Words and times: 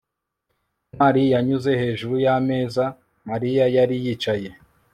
ntwali 0.93 1.23
yanyuze 1.33 1.71
hejuru 1.81 2.13
y'ameza 2.25 2.83
mariya 3.29 3.65
yari 3.75 3.95
yicaye 4.03 4.49